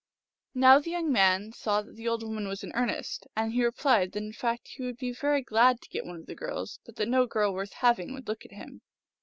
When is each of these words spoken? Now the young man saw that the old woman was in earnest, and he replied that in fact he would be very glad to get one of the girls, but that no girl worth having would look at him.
Now 0.55 0.79
the 0.79 0.89
young 0.89 1.11
man 1.11 1.53
saw 1.53 1.83
that 1.83 1.95
the 1.95 2.07
old 2.07 2.23
woman 2.23 2.47
was 2.47 2.63
in 2.63 2.71
earnest, 2.73 3.27
and 3.37 3.51
he 3.51 3.63
replied 3.63 4.13
that 4.13 4.23
in 4.23 4.33
fact 4.33 4.69
he 4.69 4.81
would 4.81 4.97
be 4.97 5.13
very 5.13 5.43
glad 5.43 5.79
to 5.79 5.89
get 5.89 6.07
one 6.07 6.15
of 6.19 6.25
the 6.25 6.33
girls, 6.33 6.79
but 6.87 6.95
that 6.95 7.07
no 7.07 7.27
girl 7.27 7.53
worth 7.53 7.73
having 7.73 8.11
would 8.15 8.27
look 8.27 8.43
at 8.43 8.51
him. 8.51 8.81